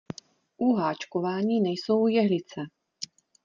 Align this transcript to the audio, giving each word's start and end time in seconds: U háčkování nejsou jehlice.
U 0.57 0.73
háčkování 0.75 1.61
nejsou 1.61 2.07
jehlice. 2.07 2.61